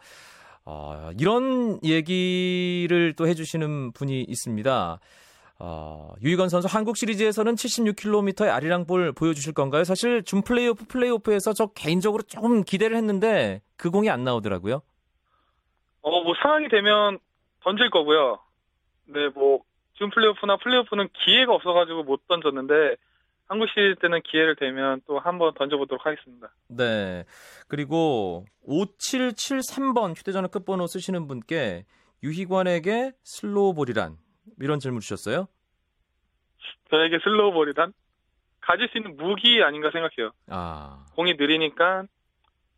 어, 0.64 1.10
이런 1.18 1.78
얘기를 1.84 3.14
또 3.16 3.26
해주시는 3.26 3.92
분이 3.92 4.22
있습니다. 4.22 5.00
어, 5.62 6.14
유희건 6.22 6.48
선수 6.48 6.68
한국 6.70 6.96
시리즈에서는 6.96 7.54
76km의 7.54 8.48
아리랑 8.48 8.86
볼 8.86 9.12
보여주실 9.12 9.52
건가요? 9.52 9.84
사실 9.84 10.22
준 10.24 10.42
플레이오프 10.42 10.86
플레이오프에서 10.86 11.52
저 11.52 11.66
개인적으로 11.66 12.22
조금 12.22 12.64
기대를 12.64 12.96
했는데 12.96 13.60
그 13.76 13.90
공이 13.90 14.08
안 14.08 14.24
나오더라고요. 14.24 14.80
어, 16.02 16.22
뭐, 16.22 16.34
상황이 16.42 16.68
되면 16.68 17.18
던질 17.62 17.90
거고요. 17.90 18.38
네, 19.06 19.28
뭐, 19.34 19.60
준 19.94 20.08
플레이오프나 20.08 20.56
플레이오프는 20.56 21.08
기회가 21.12 21.52
없어가지고 21.54 22.04
못 22.04 22.26
던졌는데, 22.26 22.96
한국 23.50 23.68
시리즈 23.74 23.98
때는 23.98 24.20
기회를 24.22 24.54
되면 24.54 25.00
또 25.08 25.18
한번 25.18 25.52
던져보도록 25.54 26.06
하겠습니다. 26.06 26.52
네. 26.68 27.24
그리고 27.66 28.46
5773번 28.64 30.16
휴대전화 30.16 30.46
끝번호 30.46 30.86
쓰시는 30.86 31.26
분께 31.26 31.84
유희관에게 32.22 33.10
슬로우 33.24 33.74
볼이란 33.74 34.18
이런 34.60 34.78
질문 34.78 35.00
주셨어요. 35.00 35.48
저에게 36.90 37.18
슬로우볼이란 37.24 37.92
가질 38.60 38.88
수 38.88 38.98
있는 38.98 39.16
무기 39.16 39.60
아닌가 39.64 39.90
생각해요. 39.90 40.30
아, 40.48 41.06
공이 41.16 41.34
느리니까 41.34 42.04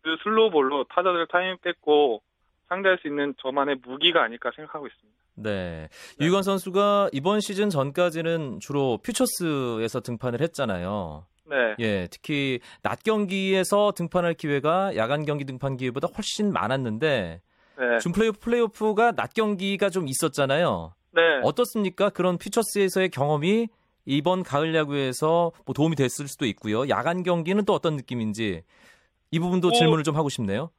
그 0.01 0.17
슬로우볼로 0.23 0.85
타자들 0.85 1.27
타이밍 1.27 1.59
뺏고 1.61 2.23
상대할 2.71 2.97
수 3.03 3.09
있는 3.09 3.35
저만의 3.43 3.77
무기가 3.85 4.23
아닐까 4.23 4.51
생각하고 4.57 4.87
있습니다. 4.87 5.22
네. 5.35 5.89
유희관 6.21 6.43
선수가 6.43 7.11
이번 7.13 7.41
시즌 7.41 7.71
전까지는 7.71 8.61
주로 8.61 8.99
퓨처스에서 9.03 10.01
등판을 10.01 10.41
했잖아요. 10.41 11.25
네, 11.47 11.57
예, 11.81 12.09
특히 12.11 12.61
낮 12.83 13.03
경기에서 13.03 13.93
등판할 13.95 14.35
기회가 14.35 14.95
야간 14.97 15.25
경기 15.25 15.45
등판 15.45 15.77
기회보다 15.77 16.09
훨씬 16.17 16.53
많았는데 16.53 17.41
네, 17.79 17.99
준 17.99 18.13
플레이오프 18.13 18.39
플레이오프가 18.41 19.13
낮 19.13 19.35
경기가 19.35 19.91
좀 19.91 20.07
있었잖아요. 20.09 20.95
네. 21.15 21.21
어떻습니까? 21.43 22.11
그런 22.11 22.39
퓨처스에서의 22.39 23.11
경험이 23.11 23.69
이번 24.05 24.43
가을 24.43 24.75
야구에서 24.75 25.53
뭐 25.67 25.75
도움이 25.75 25.97
됐을 25.97 26.29
수도 26.29 26.47
있고요. 26.47 26.89
야간 26.89 27.23
경기는 27.23 27.65
또 27.65 27.73
어떤 27.75 27.97
느낌인지 27.97 28.63
이 29.31 29.39
부분도 29.39 29.69
뭐- 29.69 29.77
질문을 29.79 30.05
좀 30.05 30.17
하고 30.17 30.29
싶네요. 30.29 30.71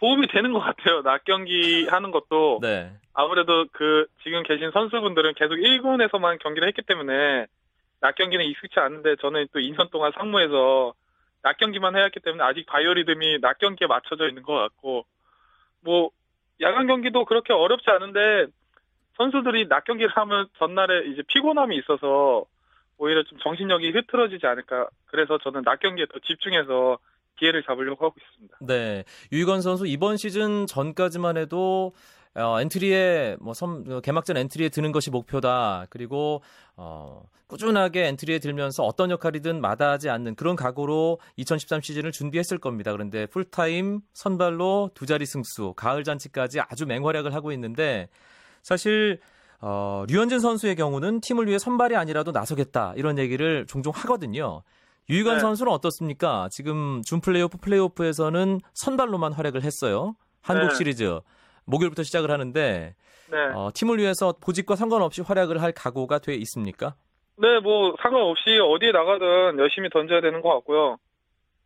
도움이 0.00 0.28
되는 0.28 0.52
것 0.52 0.60
같아요. 0.60 1.02
낮 1.02 1.24
경기 1.24 1.86
하는 1.88 2.12
것도 2.12 2.60
네. 2.62 2.92
아무래도 3.18 3.66
그 3.72 4.06
지금 4.22 4.44
계신 4.44 4.70
선수분들은 4.70 5.34
계속 5.34 5.54
1군에서만 5.54 6.38
경기를 6.38 6.68
했기 6.68 6.82
때문에 6.82 7.46
낮 8.00 8.14
경기는 8.14 8.44
익숙치 8.44 8.78
않은데 8.78 9.16
저는 9.16 9.48
또 9.52 9.58
2년 9.58 9.90
동안 9.90 10.12
상무에서 10.16 10.94
낮 11.42 11.58
경기만 11.58 11.96
해왔기 11.96 12.20
때문에 12.20 12.44
아직 12.44 12.64
바이오리듬이 12.66 13.40
낮 13.40 13.58
경기에 13.58 13.88
맞춰져 13.88 14.28
있는 14.28 14.44
것 14.44 14.52
같고 14.52 15.04
뭐 15.80 16.10
야간 16.60 16.86
경기도 16.86 17.24
그렇게 17.24 17.52
어렵지 17.52 17.90
않은데 17.90 18.46
선수들이 19.16 19.66
낮 19.66 19.82
경기를 19.82 20.12
하면 20.14 20.46
전날에 20.60 21.08
이제 21.08 21.22
피곤함이 21.26 21.76
있어서 21.78 22.44
오히려 22.98 23.24
좀 23.24 23.36
정신력이 23.40 23.90
흐트러지지 23.90 24.46
않을까 24.46 24.90
그래서 25.06 25.38
저는 25.38 25.64
낮 25.64 25.80
경기에 25.80 26.06
더 26.06 26.20
집중해서 26.20 26.98
기회를 27.38 27.64
잡으려고 27.64 28.06
하고 28.06 28.14
있습니다. 28.20 28.58
네. 28.60 29.04
유희관 29.32 29.60
선수 29.60 29.86
이번 29.86 30.16
시즌 30.16 30.66
전까지만 30.66 31.36
해도 31.36 31.92
어, 32.38 32.60
엔트리에 32.60 33.36
뭐 33.40 33.52
섬, 33.52 33.84
어, 33.88 34.00
개막전 34.00 34.36
엔트리에 34.36 34.68
드는 34.68 34.92
것이 34.92 35.10
목표다. 35.10 35.86
그리고 35.90 36.42
어, 36.76 37.22
꾸준하게 37.48 38.06
엔트리에 38.08 38.38
들면서 38.38 38.84
어떤 38.84 39.10
역할이든 39.10 39.60
마다하지 39.60 40.08
않는 40.10 40.34
그런 40.36 40.54
각오로 40.54 41.18
2013 41.36 41.80
시즌을 41.80 42.12
준비했을 42.12 42.58
겁니다. 42.58 42.92
그런데 42.92 43.26
풀타임 43.26 44.00
선발로 44.12 44.90
두 44.94 45.06
자리 45.06 45.26
승수, 45.26 45.74
가을 45.74 46.04
잔치까지 46.04 46.60
아주 46.60 46.86
맹활약을 46.86 47.34
하고 47.34 47.52
있는데 47.52 48.08
사실 48.62 49.20
어, 49.60 50.04
류현진 50.08 50.38
선수의 50.38 50.76
경우는 50.76 51.20
팀을 51.20 51.48
위해 51.48 51.58
선발이 51.58 51.96
아니라도 51.96 52.30
나서겠다 52.30 52.92
이런 52.96 53.18
얘기를 53.18 53.66
종종 53.66 53.92
하거든요. 53.96 54.62
유희관 55.10 55.36
네. 55.36 55.40
선수는 55.40 55.72
어떻습니까? 55.72 56.48
지금 56.52 57.02
준 57.02 57.20
플레이오프 57.20 57.58
플레이오프에서는 57.58 58.60
선발로만 58.74 59.32
활약을 59.32 59.62
했어요. 59.62 60.14
한국 60.42 60.68
네. 60.68 60.74
시리즈 60.74 61.18
목요일부터 61.68 62.02
시작을 62.02 62.30
하는데 62.30 62.94
네. 63.30 63.38
어, 63.54 63.70
팀을 63.74 63.98
위해서 63.98 64.34
보직과 64.42 64.74
상관없이 64.76 65.22
활약을 65.22 65.62
할 65.62 65.72
각오가 65.72 66.18
돼 66.18 66.34
있습니까? 66.34 66.94
네, 67.36 67.60
뭐 67.60 67.94
상관없이 68.02 68.58
어디에 68.58 68.90
나가든 68.90 69.58
열심히 69.58 69.88
던져야 69.90 70.20
되는 70.20 70.40
것 70.40 70.52
같고요. 70.54 70.98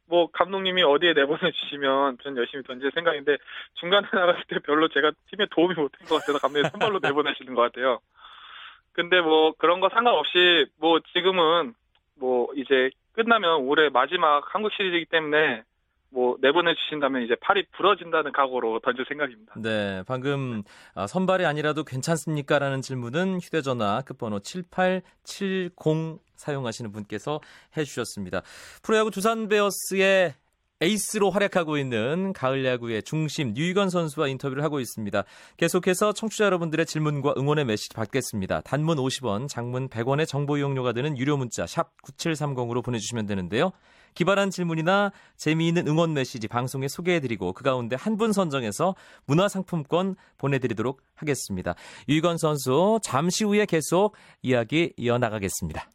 뭐 0.07 0.29
감독님이 0.31 0.83
어디에 0.83 1.15
내보내 1.15 1.53
주시면 1.53 2.19
전 2.23 2.37
열심히 2.37 2.63
던질 2.65 2.91
생각인데 2.95 3.39
중간에 3.75 4.07
나갔을 4.13 4.43
때 4.49 4.59
별로 4.59 4.89
제가 4.89 5.13
팀에 5.31 5.47
도움이 5.51 5.75
못된것 5.75 6.21
같아서 6.21 6.39
감독님 6.39 6.69
선발로 6.71 6.99
내보내시는 7.03 7.55
것 7.55 7.63
같아요. 7.63 8.01
근데 8.93 9.21
뭐 9.23 9.53
그런 9.57 9.81
거 9.81 9.89
상관없이 9.89 10.67
뭐 10.79 11.01
지금은 11.15 11.75
뭐 12.17 12.49
이제 12.57 12.91
끝나면 13.15 13.63
올해 13.63 13.89
마지막 13.89 14.43
한국 14.55 14.73
시리즈이기 14.73 15.07
때문에 15.07 15.63
뭐 16.13 16.37
내보내 16.41 16.75
주신다면 16.75 17.23
이제 17.23 17.35
팔이 17.41 17.67
부러진다는 17.77 18.33
각오로 18.33 18.81
던질 18.81 19.05
생각입니다. 19.09 19.55
네, 19.57 20.03
방금 20.07 20.63
아, 20.95 21.07
선발이 21.07 21.47
아니라도 21.47 21.85
괜찮습니까? 21.85 22.59
라는 22.59 22.83
질문은 22.83 23.41
휴대전화 23.41 24.03
끝번호 24.03 24.39
7870 24.41 25.73
사용하시는 26.37 26.93
분께서 26.93 27.41
해주셨습니다. 27.77 28.43
프로야구 28.83 29.11
두산 29.11 29.49
베어스의 29.49 30.35
에이스로 30.83 31.31
활약하고 31.31 31.79
있는 31.79 32.33
가을 32.33 32.65
야구의 32.65 33.05
중심 33.05 33.57
유희건 33.57 33.89
선수와 33.89 34.27
인터뷰를 34.27 34.65
하고 34.65 34.81
있습니다. 34.81 35.23
계속해서 35.57 36.13
청취자 36.13 36.45
여러분들의 36.47 36.87
질문과 36.87 37.35
응원의 37.37 37.67
메시지 37.67 37.95
받겠습니다. 37.95 38.63
단문 38.63 38.97
50원, 38.97 39.49
장문 39.49 39.89
100원의 39.89 40.27
정보 40.27 40.59
이용료가 40.59 40.93
드는 40.93 41.17
유료 41.19 41.37
문자 41.37 41.69
샵 41.69 41.93
9730으로 42.03 42.85
보내주시면 42.85 43.27
되는데요. 43.27 43.71
기발한 44.15 44.51
질문이나 44.51 45.13
재미있는 45.37 45.89
응원 45.89 46.13
메시지 46.15 46.49
방송에 46.49 46.89
소개해드리고 46.89 47.53
그 47.53 47.65
가운데 47.65 47.97
한 47.97 48.13
분 48.17 48.33
선정해서 48.33 48.95
문화상품권 49.27 50.17
보내드리도록 50.39 51.01
하겠습니다. 51.15 51.75
유희건 52.09 52.37
선수 52.39 53.01
잠시 53.03 53.45
후에 53.45 53.65
계속 53.65 54.15
이야기 54.43 54.93
이어나가겠습니다. 54.97 55.89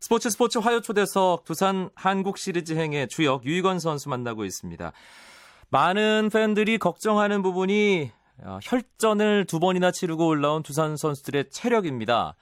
스포츠 0.00 0.30
스포츠 0.30 0.58
화요 0.58 0.80
초대석 0.80 1.44
두산 1.44 1.90
한국 1.96 2.38
시리즈 2.38 2.74
행의 2.74 3.08
주역 3.08 3.44
유희건 3.44 3.80
선수 3.80 4.08
만나고 4.08 4.44
있습니다. 4.44 4.92
많은 5.70 6.30
팬들이 6.32 6.78
걱정하는 6.78 7.42
부분이 7.42 8.12
어, 8.12 8.15
혈전을 8.62 9.46
두 9.46 9.58
번이나 9.60 9.90
치르고 9.90 10.26
올라온 10.26 10.62
두산 10.62 10.96
선수들의 10.96 11.50
체력입니다. 11.50 12.34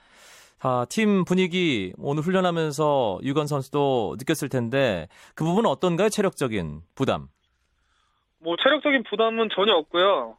아, 0.61 0.87
팀 0.89 1.25
분위기 1.25 1.93
오늘 1.99 2.23
훈련하면서 2.23 3.21
유건 3.23 3.47
선수도 3.47 4.17
느꼈을 4.19 4.49
텐데 4.49 5.09
그 5.35 5.45
부분은 5.45 5.69
어떤가요? 5.69 6.09
체력적인 6.09 6.81
부담. 6.95 7.29
뭐 8.39 8.57
체력적인 8.63 9.05
부담은 9.05 9.49
전혀 9.55 9.75
없고요. 9.75 10.37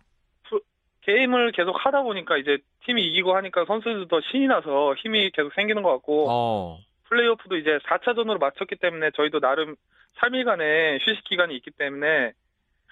프- 0.49 0.61
게임을 1.01 1.51
계속 1.51 1.75
하다 1.77 2.01
보니까 2.03 2.37
이제 2.37 2.57
팀이 2.85 3.05
이기고 3.09 3.35
하니까 3.35 3.65
선수들도 3.65 4.07
더 4.07 4.19
신이 4.31 4.47
나서 4.47 4.95
힘이 4.95 5.29
계속 5.31 5.53
생기는 5.53 5.81
것 5.83 5.91
같고 5.91 6.25
어, 6.29 6.79
플레이오프도 7.09 7.57
이제 7.57 7.77
4차전으로 7.87 8.39
마쳤기 8.39 8.75
때문에 8.77 9.11
저희도 9.15 9.39
나름 9.39 9.75
3일간의 10.19 10.99
휴식 11.05 11.23
기간이 11.25 11.55
있기 11.57 11.71
때문에 11.71 12.33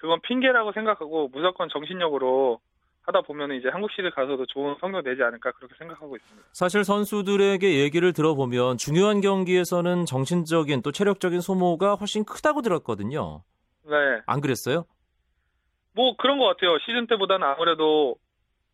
그건 0.04 0.20
핑계라고 0.20 0.72
생각하고 0.72 1.30
무조건 1.32 1.70
정신력으로 1.70 2.60
하다 3.04 3.22
보면 3.22 3.52
이제 3.52 3.70
한국 3.70 3.90
시리즈 3.90 4.14
가서도 4.14 4.44
좋은 4.44 4.76
성적 4.78 5.02
내지 5.02 5.22
않을까 5.22 5.52
그렇게 5.52 5.74
생각하고 5.78 6.14
있습니다. 6.14 6.46
사실 6.52 6.84
선수들에게 6.84 7.80
얘기를 7.80 8.12
들어보면 8.12 8.76
중요한 8.76 9.22
경기에서는 9.22 10.04
정신적인 10.04 10.82
또 10.82 10.92
체력적인 10.92 11.40
소모가 11.40 11.94
훨씬 11.94 12.26
크다고 12.26 12.60
들었거든요. 12.60 13.42
네. 13.84 14.20
안 14.26 14.42
그랬어요? 14.42 14.84
뭐 15.94 16.16
그런 16.18 16.38
것 16.38 16.48
같아요. 16.48 16.78
시즌 16.80 17.06
때보다는 17.06 17.46
아무래도 17.46 18.16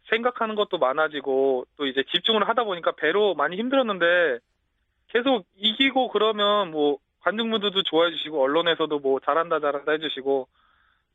생각하는 0.08 0.56
것도 0.56 0.78
많아지고 0.78 1.66
또 1.76 1.86
이제 1.86 2.02
집중을 2.10 2.48
하다 2.48 2.64
보니까 2.64 2.90
배로 2.96 3.36
많이 3.36 3.56
힘들었는데 3.56 4.40
계속 5.06 5.46
이기고 5.54 6.08
그러면 6.08 6.72
뭐 6.72 6.98
관중분들도 7.20 7.84
좋아해 7.84 8.10
주시고 8.10 8.42
언론에서도 8.42 8.98
뭐 8.98 9.20
잘한다 9.20 9.60
잘한다 9.60 9.92
해주시고 9.92 10.48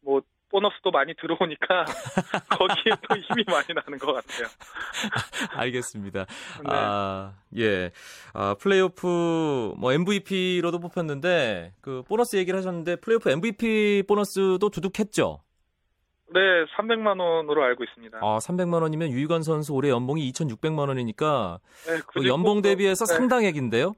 뭐 0.06 0.22
보너스도 0.50 0.92
많이 0.92 1.14
들어오니까 1.16 1.86
거기에 2.58 2.94
또 3.10 3.16
힘이 3.18 3.44
많이 3.48 3.66
나는 3.74 3.98
것 4.00 4.14
같아요. 4.14 4.48
알겠습니다. 5.60 6.26
네. 6.64 6.70
아, 6.72 7.34
예. 7.58 7.92
아, 8.34 8.56
플레이오프 8.60 9.74
뭐 9.78 9.92
MVP로도 9.92 10.80
뽑혔는데 10.80 11.74
그 11.82 12.04
보너스 12.08 12.38
얘기를 12.38 12.58
하셨는데 12.60 12.98
플레이오프 12.98 13.30
MVP 13.32 14.04
보너스도 14.08 14.70
두둑했죠. 14.70 15.42
네, 16.34 16.40
300만 16.78 17.20
원으로 17.20 17.64
알고 17.64 17.84
있습니다. 17.84 18.20
아, 18.22 18.38
300만 18.40 18.82
원이면 18.82 19.10
유희관 19.12 19.42
선수 19.44 19.74
올해 19.74 19.90
연봉이 19.90 20.32
2,600만 20.32 20.88
원이니까 20.88 21.60
네, 21.88 22.00
그 22.08 22.28
연봉 22.28 22.58
꼭- 22.58 22.62
대비해서 22.62 23.06
네. 23.06 23.14
상당액인데요. 23.16 23.94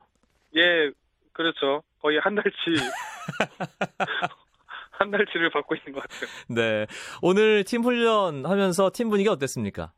예, 0.56 0.92
그렇죠. 1.34 1.84
거의 2.02 2.20
한 2.20 2.36
달치 2.36 2.52
한 4.98 5.12
달치를 5.12 5.50
받고 5.52 5.76
있는 5.76 5.94
것 5.94 6.02
같아요. 6.04 6.30
네. 6.50 6.88
오늘 7.22 7.64
팀 7.64 7.84
훈련하면서 7.84 8.92
팀 8.94 9.10
분위기 9.10 9.30
어땠습니까? 9.30 9.92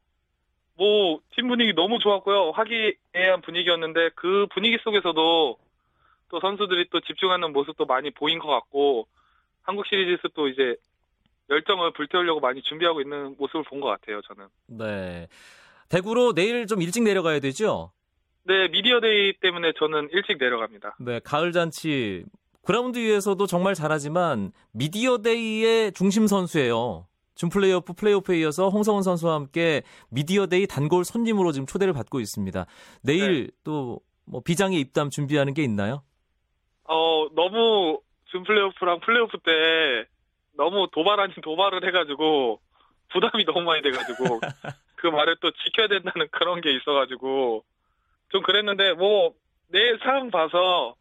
뭐, 0.76 1.20
팀 1.36 1.48
분위기 1.50 1.74
너무 1.74 2.00
좋았고요. 2.00 2.52
화기애애한 2.52 3.42
분위기였는데, 3.44 4.12
그 4.16 4.48
분위기 4.54 4.78
속에서도 4.82 5.58
또 6.30 6.40
선수들이 6.40 6.88
또 6.92 7.02
집중하는 7.02 7.52
모습도 7.52 7.86
많이 7.86 8.12
보인 8.12 8.40
것 8.40 8.48
같고, 8.48 9.08
한국 9.64 9.86
시리즈에서 9.88 10.30
또 10.36 10.48
이제 10.48 10.76
열정을 11.50 11.92
불태우려고 11.94 12.40
많이 12.40 12.62
준비하고 12.62 13.02
있는 13.02 13.36
모습을 13.38 13.64
본 13.64 13.82
것 13.82 13.88
같아요, 13.88 14.22
저는. 14.22 14.48
네. 14.68 15.28
대구로 15.90 16.34
내일 16.34 16.66
좀 16.68 16.82
일찍 16.82 17.04
내려가야 17.04 17.40
되죠? 17.40 17.92
네, 18.44 18.68
미디어데이 18.70 19.34
때문에 19.42 19.74
저는 19.78 20.10
일찍 20.12 20.38
내려갑니다. 20.38 20.96
네, 21.00 21.20
가을 21.24 21.52
잔치 21.52 22.24
그라운드 22.64 23.00
위에서도 23.00 23.46
정말 23.48 23.74
잘하지만 23.74 24.52
미디어 24.72 25.20
데이의 25.20 25.94
중심 25.94 26.28
선수예요. 26.28 27.08
준 27.36 27.50
플레이오프 27.50 27.94
플레이오프에 27.94 28.40
이어서 28.40 28.68
홍성흔 28.70 29.02
선수와 29.02 29.34
함께 29.34 29.84
미디어 30.10 30.48
데이 30.48 30.68
단골 30.68 31.06
손님으로 31.06 31.54
지금 31.54 31.66
초대를 31.66 31.94
받고 31.94 32.20
있습니다. 32.20 32.66
내일 33.02 33.50
또뭐 33.64 34.42
비장의 34.44 34.80
입담 34.80 35.10
준비하는 35.10 35.54
게 35.54 35.64
있나요? 35.64 36.04
어, 36.84 37.28
너무 37.34 38.02
준 38.26 38.44
플레이오프랑 38.44 39.00
플레이오프 39.00 39.38
때 39.40 40.10
너무 40.58 40.90
도발 40.92 41.20
아닌 41.22 41.34
도발을 41.42 41.88
해가지고 41.88 42.60
부담이 43.14 43.46
너무 43.46 43.62
많이 43.62 43.82
돼가지고 43.82 44.42
그 44.96 45.08
말을 45.08 45.38
또 45.40 45.50
지켜야 45.52 45.88
된다는 45.88 46.28
그런 46.32 46.60
게 46.60 46.76
있어가지고 46.76 47.64
좀 48.30 48.44
그랬는데 48.44 48.94
뭐 48.94 49.34
내일 49.68 49.98
상황 50.00 50.30
봐서 50.30 50.96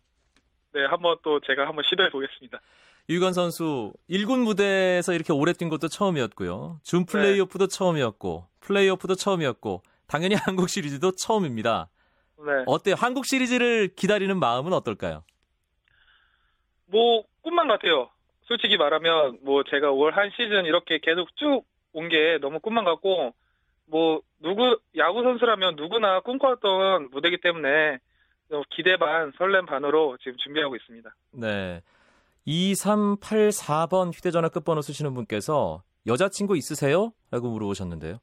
네 0.78 0.84
한번 0.84 1.16
또 1.22 1.40
제가 1.40 1.66
한번 1.66 1.82
시도해 1.88 2.10
보겠습니다. 2.10 2.60
유건 3.10 3.32
선수 3.32 3.92
1군 4.08 4.44
무대에서 4.44 5.12
이렇게 5.12 5.32
오래 5.32 5.52
뛴 5.52 5.68
것도 5.68 5.88
처음이었고요. 5.88 6.78
준 6.84 7.04
플레이오프도 7.04 7.66
처음이었고 7.66 8.46
플레이오프도 8.60 9.16
처음이었고 9.16 9.82
당연히 10.06 10.34
한국 10.46 10.68
시리즈도 10.68 11.10
처음입니다. 11.12 11.88
네. 12.38 12.62
어때요? 12.66 12.94
한국 12.96 13.26
시리즈를 13.26 13.88
기다리는 13.96 14.38
마음은 14.38 14.72
어떨까요? 14.72 15.24
뭐 16.86 17.24
꿈만 17.42 17.66
같아요. 17.66 18.08
솔직히 18.44 18.76
말하면 18.76 19.38
뭐 19.42 19.64
제가 19.64 19.90
올 19.90 20.12
한 20.14 20.30
시즌 20.36 20.64
이렇게 20.64 20.98
계속 21.02 21.34
쭉 21.36 21.64
온 21.94 22.08
게 22.10 22.38
너무 22.40 22.60
꿈만 22.60 22.84
같고 22.84 23.34
뭐 23.86 24.20
누구 24.40 24.78
야구 24.96 25.22
선수라면 25.22 25.74
누구나 25.76 26.20
꿈꿔왔던 26.20 27.08
무대이기 27.10 27.38
때문에 27.40 27.96
좀 27.96 28.07
기대 28.70 28.96
반 28.96 29.32
설렘 29.36 29.66
반으로 29.66 30.16
지금 30.22 30.36
준비하고 30.38 30.76
있습니다. 30.76 31.14
네. 31.32 31.82
2384번 32.46 34.14
휴대전화 34.14 34.48
끝번호 34.48 34.80
쓰시는 34.80 35.12
분께서 35.14 35.82
여자친구 36.06 36.56
있으세요? 36.56 37.12
라고 37.30 37.50
물어보셨는데요. 37.50 38.18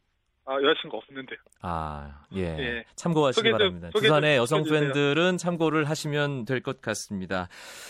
아 0.48 0.62
여자친구 0.62 0.98
없는데요. 0.98 1.40
아, 1.62 2.22
예. 2.36 2.42
예. 2.60 2.86
참고하시기 2.96 3.40
소개 3.40 3.52
바랍니다. 3.52 3.88
소개 3.88 4.08
좀 4.08 4.16
두산의 4.16 4.38
여성. 4.38 4.64
팬들은 4.64 5.38
참고를 5.38 5.90
하시면 5.90 6.46
될 6.46 6.62
것 6.62 6.82
같습니다. 6.82 7.48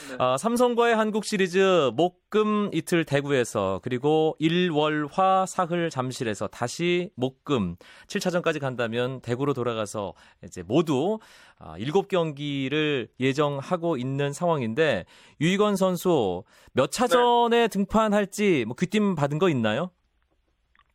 네. 0.10 0.16
아, 0.20 0.38
삼성과의 0.38 0.96
한국 0.96 1.26
시리즈 1.26 1.92
목금 1.96 2.70
이틀 2.74 3.04
대구에서 3.04 3.82
그리고 3.84 4.38
일월화 4.40 5.46
사흘 5.46 5.90
잠실에서 5.90 6.48
다시 6.48 7.10
목금 7.16 7.76
7차전까지 8.08 8.62
간다면 8.62 9.20
대구로 9.20 9.54
돌아가서 9.54 10.14
이제 10.46 10.64
모두 10.64 11.20
아, 11.60 11.78
7경기를 11.78 13.10
예정하고 13.20 13.98
있는 13.98 14.32
상황인데 14.32 15.04
유희건 15.42 15.76
선수 15.76 16.44
몇 16.72 16.90
차전에 16.90 17.68
등판할지 17.68 18.64
뭐 18.66 18.78
귀띔 18.78 19.16
받은 19.16 19.40
거 19.40 19.50
있나요? 19.50 19.92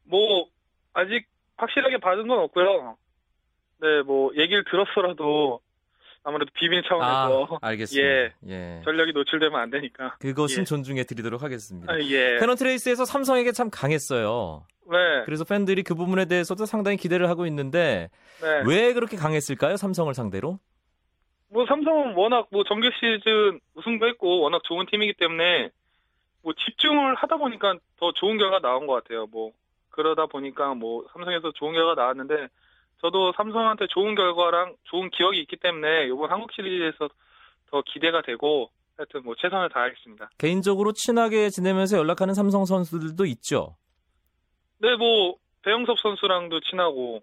뭐 0.04 0.46
아직 0.94 1.26
확실하게 1.60 1.98
받은 1.98 2.26
건 2.26 2.38
없고요. 2.40 2.96
네, 3.80 4.02
뭐 4.02 4.30
얘기를 4.36 4.64
들었어라도 4.64 5.60
아무래도 6.22 6.50
비밀 6.54 6.82
차원에서 6.82 7.58
알겠습니다. 7.62 8.08
예. 8.08 8.32
예. 8.48 8.82
전력이 8.84 9.12
노출되면 9.12 9.58
안 9.58 9.70
되니까. 9.70 10.16
그것은 10.18 10.60
예. 10.60 10.64
존중해 10.64 11.04
드리도록 11.04 11.42
하겠습니다. 11.42 11.92
아, 11.92 11.98
예. 11.98 12.36
페넌트레이스에서 12.38 13.04
삼성에게 13.04 13.52
참 13.52 13.70
강했어요. 13.70 14.66
네. 14.90 14.96
그래서 15.24 15.44
팬들이 15.44 15.82
그 15.82 15.94
부분에 15.94 16.26
대해서도 16.26 16.66
상당히 16.66 16.96
기대를 16.96 17.28
하고 17.28 17.46
있는데 17.46 18.10
네. 18.42 18.62
왜 18.66 18.92
그렇게 18.92 19.16
강했을까요? 19.16 19.76
삼성을 19.76 20.12
상대로? 20.12 20.58
뭐 21.48 21.64
삼성은 21.66 22.14
워낙 22.14 22.48
뭐 22.50 22.64
정규 22.64 22.90
시즌 22.94 23.60
우승도 23.74 24.06
했고 24.08 24.40
워낙 24.40 24.62
좋은 24.64 24.86
팀이기 24.90 25.14
때문에 25.14 25.70
뭐 26.42 26.52
집중을 26.52 27.14
하다 27.14 27.36
보니까 27.36 27.76
더 27.98 28.12
좋은 28.12 28.36
결과 28.36 28.60
나온 28.60 28.86
것 28.86 28.94
같아요. 28.94 29.26
뭐 29.26 29.52
그러다 29.90 30.26
보니까 30.26 30.74
뭐 30.74 31.06
삼성에서 31.12 31.52
좋은 31.52 31.72
결과 31.72 31.94
나왔는데 31.94 32.48
저도 33.00 33.32
삼성한테 33.36 33.86
좋은 33.88 34.14
결과랑 34.14 34.76
좋은 34.84 35.10
기억이 35.10 35.40
있기 35.40 35.56
때문에 35.56 36.06
이번 36.06 36.30
한국 36.30 36.52
시리즈에서 36.52 37.08
더 37.70 37.82
기대가 37.86 38.22
되고 38.22 38.70
하여튼 38.96 39.22
뭐 39.24 39.34
최선을 39.38 39.70
다하겠습니다. 39.70 40.30
개인적으로 40.38 40.92
친하게 40.92 41.48
지내면서 41.48 41.96
연락하는 41.96 42.34
삼성 42.34 42.66
선수들도 42.66 43.24
있죠. 43.26 43.76
네, 44.78 44.94
뭐 44.96 45.36
배영섭 45.62 45.98
선수랑도 45.98 46.60
친하고 46.60 47.22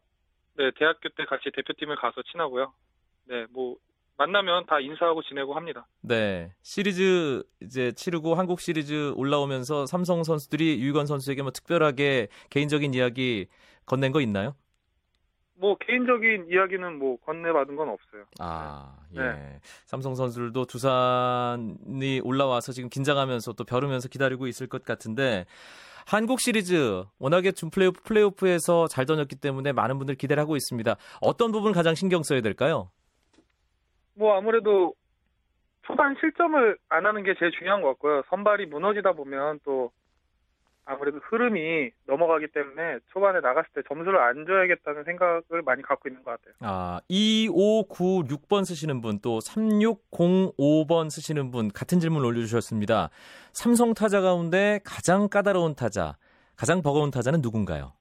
네 0.55 0.71
대학교 0.75 1.09
때 1.09 1.25
같이 1.25 1.51
대표팀을 1.53 1.95
가서 1.97 2.23
친하고요. 2.31 2.73
네, 3.25 3.45
뭐 3.51 3.75
만나면 4.17 4.65
다 4.65 4.79
인사하고 4.79 5.21
지내고 5.23 5.53
합니다. 5.53 5.87
네. 6.01 6.51
시리즈 6.61 7.43
이제 7.61 7.91
치르고 7.91 8.35
한국 8.35 8.59
시리즈 8.59 9.13
올라오면서 9.15 9.85
삼성 9.85 10.23
선수들이 10.23 10.81
유희건 10.81 11.05
선수에게 11.05 11.43
뭐 11.43 11.51
특별하게 11.51 12.27
개인적인 12.49 12.93
이야기 12.93 13.47
건넨 13.85 14.11
거 14.11 14.21
있나요? 14.21 14.55
뭐 15.59 15.75
개인적인 15.77 16.47
이야기는 16.51 16.99
뭐 16.99 17.17
건네받은 17.25 17.75
건 17.75 17.89
없어요. 17.89 18.25
아, 18.39 18.95
예. 19.15 19.21
네. 19.21 19.59
삼성 19.85 20.13
선수들도 20.13 20.65
두산이 20.65 22.21
올라와서 22.23 22.71
지금 22.71 22.89
긴장하면서 22.89 23.53
또 23.53 23.63
벼르면서 23.63 24.07
기다리고 24.07 24.47
있을 24.47 24.67
것 24.67 24.83
같은데 24.83 25.45
한국 26.05 26.39
시리즈 26.39 27.03
워낙에 27.19 27.51
준 27.51 27.69
플레이오프 27.69 28.01
플레이오프에서 28.03 28.87
잘 28.87 29.05
던졌기 29.05 29.35
때문에 29.35 29.73
많은 29.73 29.97
분들 29.97 30.15
기대를 30.15 30.41
하고 30.41 30.55
있습니다. 30.55 30.95
어떤 31.21 31.51
부분 31.51 31.71
가장 31.73 31.95
신경 31.95 32.23
써야 32.23 32.41
될까요? 32.41 32.89
뭐 34.17 34.35
아무래도 34.35 34.93
초반 35.85 36.15
실점을 36.19 36.77
안 36.89 37.05
하는 37.05 37.23
게 37.23 37.33
제일 37.39 37.51
중요한 37.51 37.81
것 37.81 37.89
같고요. 37.89 38.23
선발이 38.29 38.65
무너지다 38.65 39.13
보면 39.13 39.59
또 39.63 39.91
아무래도 40.85 41.19
흐름이 41.21 41.91
넘어가기 42.05 42.47
때문에 42.47 42.99
초반에 43.11 43.41
나갔을 43.41 43.69
때 43.73 43.81
점수를 43.87 44.19
안 44.19 44.45
줘야겠다는 44.45 45.03
생각을 45.03 45.61
많이 45.65 45.81
갖고 45.81 46.07
있는 46.07 46.23
것 46.23 46.31
같아요. 46.31 46.55
아, 46.61 47.01
2596번 47.09 48.65
쓰시는 48.65 49.01
분, 49.01 49.19
또 49.19 49.39
3605번 49.39 51.09
쓰시는 51.09 51.51
분, 51.51 51.69
같은 51.69 51.99
질문 51.99 52.23
올려주셨습니다. 52.23 53.09
삼성 53.51 53.93
타자 53.93 54.21
가운데 54.21 54.79
가장 54.85 55.27
까다로운 55.27 55.75
타자, 55.75 56.15
가장 56.55 56.81
버거운 56.81 57.11
타자는 57.11 57.41
누군가요? 57.41 57.91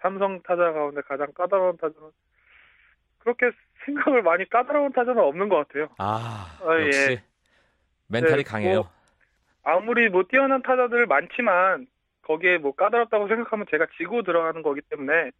삼성 0.00 0.40
타자 0.42 0.72
가운데 0.72 1.00
가장 1.08 1.26
까다로운 1.34 1.76
타자는 1.76 2.10
그렇게 3.26 3.50
생각을 3.84 4.22
많이 4.22 4.48
까다로운 4.48 4.92
타자는 4.92 5.20
없는 5.22 5.48
것 5.48 5.66
같아요. 5.66 5.88
아, 5.98 6.46
아, 6.62 6.78
예. 6.80 6.86
역시 6.86 7.20
멘탈이 8.06 8.36
네, 8.36 8.42
강해요. 8.42 8.74
뭐, 8.74 8.90
아무리 9.64 10.08
뭐 10.08 10.22
뛰어난 10.30 10.62
타자들 10.62 11.06
많지만 11.06 11.86
거기에 12.22 12.58
뭐 12.58 12.72
까다롭다고 12.72 13.28
생각하면 13.28 13.66
제가 13.70 13.86
지고 13.98 14.22
들어가는 14.22 14.62
거기 14.62 14.80
때문에 14.88 15.30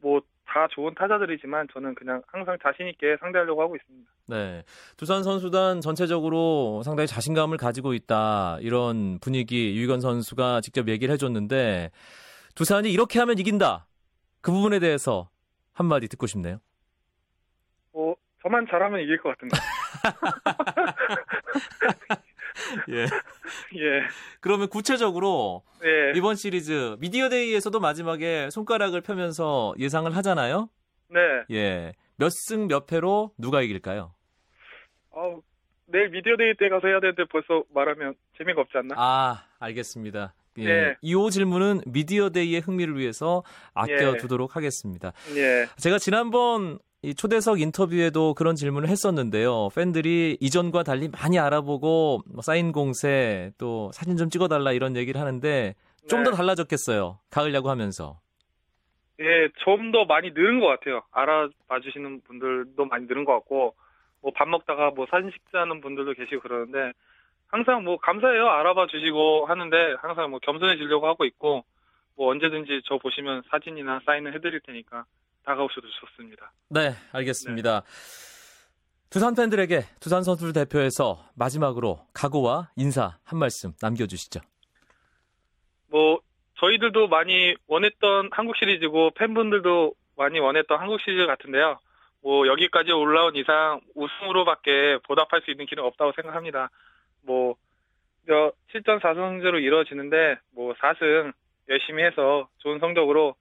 뭐 0.00 0.20
다 0.46 0.68
좋은 0.70 0.94
타자들이지만 0.94 1.66
저는 1.72 1.94
그냥 1.94 2.22
항상 2.28 2.56
자신 2.62 2.86
있게 2.88 3.16
상대하려고 3.18 3.62
하고 3.62 3.76
있습니다. 3.76 4.08
네. 4.28 4.62
두산 4.96 5.22
선수단 5.22 5.80
전체적으로 5.80 6.82
상당히 6.84 7.06
자신감을 7.06 7.56
가지고 7.56 7.94
있다. 7.94 8.58
이런 8.60 9.18
분위기 9.20 9.76
유희건 9.76 10.00
선수가 10.00 10.60
직접 10.60 10.88
얘기를 10.88 11.12
해줬는데 11.12 11.90
두산이 12.54 12.92
이렇게 12.92 13.18
하면 13.18 13.38
이긴다. 13.38 13.86
그 14.42 14.52
부분에 14.52 14.78
대해서 14.78 15.28
한 15.72 15.86
마디 15.86 16.06
듣고 16.08 16.26
싶네요. 16.26 16.58
뭐 17.94 18.16
저만 18.42 18.66
잘하면 18.68 19.00
이길 19.00 19.18
것 19.22 19.30
같은데. 19.30 19.56
예. 22.90 23.04
예. 23.78 24.02
그러면 24.40 24.68
구체적으로 24.68 25.62
예. 25.84 26.12
이번 26.16 26.36
시리즈 26.36 26.96
미디어 26.98 27.28
데이에서도 27.28 27.78
마지막에 27.80 28.50
손가락을 28.50 29.00
펴면서 29.00 29.74
예상을 29.78 30.14
하잖아요. 30.16 30.68
네. 31.08 31.20
예. 31.50 31.92
몇 32.16 32.30
승 32.30 32.68
몇 32.68 32.86
패로 32.86 33.32
누가 33.38 33.60
이길까요? 33.62 34.14
아우, 35.14 35.42
내일 35.86 36.10
미디어 36.10 36.36
데이 36.36 36.54
때 36.58 36.68
가서 36.68 36.86
해야 36.88 37.00
되는데 37.00 37.24
벌써 37.30 37.64
말하면 37.74 38.14
재미가 38.38 38.60
없지 38.62 38.78
않나? 38.78 38.94
아, 38.96 39.44
알겠습니다. 39.58 40.34
예. 40.58 40.64
예. 40.68 40.96
이 41.02 41.14
질문은 41.32 41.82
미디어 41.86 42.30
데이의 42.30 42.60
흥미를 42.60 42.96
위해서 42.98 43.42
아껴두도록 43.74 44.56
하겠습니다. 44.56 45.12
예. 45.36 45.66
제가 45.78 45.98
지난번 45.98 46.78
이 47.04 47.14
초대석 47.14 47.60
인터뷰에도 47.60 48.32
그런 48.32 48.54
질문을 48.54 48.88
했었는데요. 48.88 49.68
팬들이 49.74 50.38
이전과 50.40 50.84
달리 50.84 51.08
많이 51.08 51.38
알아보고 51.38 52.22
뭐 52.32 52.40
사인 52.42 52.72
공세 52.72 53.52
또 53.58 53.90
사진 53.92 54.16
좀 54.16 54.30
찍어달라 54.30 54.72
이런 54.72 54.96
얘기를 54.96 55.20
하는데 55.20 55.74
좀더 56.08 56.30
네. 56.30 56.36
달라졌겠어요. 56.36 57.18
가을 57.30 57.52
야구 57.54 57.68
하면서. 57.68 58.18
예, 59.20 59.48
좀 59.64 59.92
더 59.92 60.06
많이 60.06 60.30
늘은 60.30 60.60
것 60.60 60.66
같아요. 60.66 61.02
알아봐 61.12 61.80
주시는 61.82 62.22
분들도 62.22 62.84
많이 62.86 63.06
늘은 63.06 63.24
것 63.24 63.32
같고, 63.34 63.74
뭐 64.22 64.32
밥 64.34 64.48
먹다가 64.48 64.90
뭐 64.90 65.06
사진 65.10 65.30
찍자는 65.30 65.80
분들도 65.82 66.14
계시고 66.14 66.40
그러는데, 66.40 66.92
항상 67.46 67.84
뭐 67.84 67.96
감사해요. 67.98 68.48
알아봐 68.48 68.86
주시고 68.88 69.46
하는데, 69.46 69.76
항상 70.00 70.30
뭐 70.30 70.40
겸손해지려고 70.40 71.06
하고 71.06 71.24
있고, 71.26 71.64
뭐 72.16 72.30
언제든지 72.30 72.82
저 72.86 72.98
보시면 72.98 73.42
사진이나 73.50 74.00
사인을 74.04 74.34
해드릴 74.34 74.60
테니까 74.60 75.04
다가오셔도 75.44 75.86
좋습니다. 76.00 76.52
네, 76.70 76.94
알겠습니다. 77.12 77.82
두산 79.10 79.34
팬들에게 79.34 79.82
두산 80.00 80.24
선수를 80.24 80.52
대표해서 80.52 81.24
마지막으로 81.36 82.00
각오와 82.12 82.70
인사 82.76 83.18
한 83.24 83.38
말씀 83.38 83.72
남겨주시죠. 83.80 84.40
뭐 85.88 86.18
저희들도 86.58 87.08
많이 87.08 87.54
원했던 87.68 88.30
한국 88.32 88.56
시리즈고 88.56 89.12
팬분들도 89.12 89.94
많이 90.16 90.40
원했던 90.40 90.80
한국 90.80 91.00
시리즈 91.00 91.26
같은데요. 91.26 91.78
뭐 92.22 92.46
여기까지 92.46 92.90
올라온 92.90 93.36
이상 93.36 93.80
우승으로밖에 93.94 94.98
보답할 95.06 95.42
수 95.42 95.50
있는 95.50 95.66
길은 95.66 95.84
없다고 95.84 96.12
생각합니다. 96.16 96.70
뭐저 97.22 98.52
7전 98.72 99.00
4승제로 99.00 99.62
이루어지는데 99.62 100.38
뭐 100.54 100.72
4승 100.74 101.32
열심히 101.68 102.02
해서 102.02 102.48
좋은 102.58 102.78
성적으로 102.80 103.36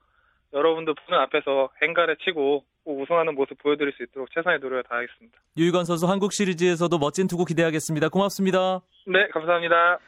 여러분들 0.54 0.94
보는 0.94 1.22
앞에서 1.24 1.70
행가를 1.82 2.18
치고 2.24 2.64
꼭 2.84 3.02
우승하는 3.02 3.34
모습 3.36 3.58
보여드릴 3.62 3.94
수 3.94 4.04
있도록 4.04 4.30
최선의 4.34 4.60
노력을 4.60 4.84
다하겠습니다. 4.84 5.38
유희건 5.58 5.86
선수 5.86 6.06
한국 6.08 6.34
시리즈에서도 6.34 6.98
멋진 6.98 7.28
투구 7.28 7.46
기대하겠습니다. 7.46 8.10
고맙습니다. 8.10 8.82
네, 9.08 9.28
감사합니다. 9.30 10.00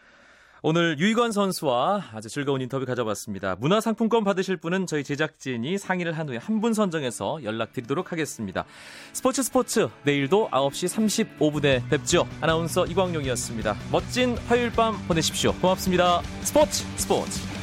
오늘 0.67 0.97
유희건 0.97 1.31
선수와 1.31 2.01
아주 2.15 2.27
즐거운 2.27 2.59
인터뷰 2.59 2.85
가져봤습니다. 2.87 3.55
문화상품권 3.59 4.23
받으실 4.23 4.57
분은 4.57 4.87
저희 4.87 5.03
제작진이 5.03 5.77
상의를 5.77 6.13
한 6.13 6.27
후에 6.27 6.37
한 6.37 6.59
분 6.59 6.73
선정해서 6.73 7.43
연락드리도록 7.43 8.11
하겠습니다. 8.11 8.65
스포츠 9.13 9.43
스포츠 9.43 9.87
내일도 10.03 10.49
9시 10.49 11.37
35분에 11.37 11.87
뵙죠. 11.89 12.27
아나운서 12.41 12.85
이광용이었습니다. 12.87 13.75
멋진 13.91 14.37
화요일 14.47 14.71
밤 14.71 14.95
보내십시오. 15.07 15.51
고맙습니다. 15.61 16.21
스포츠 16.41 16.83
스포츠 16.97 17.54